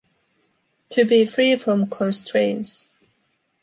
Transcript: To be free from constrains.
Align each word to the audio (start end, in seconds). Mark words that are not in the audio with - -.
To 0.89 1.05
be 1.05 1.27
free 1.27 1.55
from 1.55 1.87
constrains. 1.87 2.87